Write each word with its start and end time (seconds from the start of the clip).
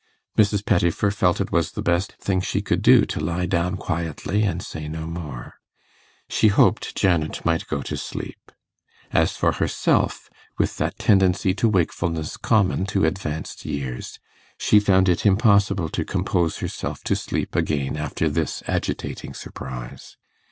Mrs. 0.35 0.65
Pettifer 0.65 1.11
felt 1.11 1.39
it 1.39 1.51
was 1.51 1.73
the 1.73 1.83
best 1.83 2.13
thing 2.13 2.41
she 2.41 2.59
could 2.59 2.81
do 2.81 3.05
to 3.05 3.19
lie 3.19 3.45
down 3.45 3.77
quietly 3.77 4.41
and 4.41 4.59
say 4.63 4.87
no 4.87 5.05
more. 5.05 5.59
She 6.27 6.47
hoped 6.47 6.95
Janet 6.95 7.45
might 7.45 7.67
go 7.67 7.83
to 7.83 7.95
sleep. 7.95 8.51
As 9.11 9.37
for 9.37 9.51
herself, 9.51 10.27
with 10.57 10.77
that 10.77 10.97
tendency 10.97 11.53
to 11.53 11.69
wakefulness 11.69 12.35
common 12.35 12.87
to 12.87 13.05
advanced 13.05 13.63
years, 13.63 14.17
she 14.57 14.79
found 14.79 15.07
it 15.07 15.23
impossible 15.23 15.89
to 15.89 16.03
compose 16.03 16.57
herself 16.57 17.03
to 17.03 17.15
sleep 17.15 17.55
again 17.55 17.95
after 17.95 18.27
this 18.27 18.63
agitating 18.67 19.35
surprise. 19.35 20.17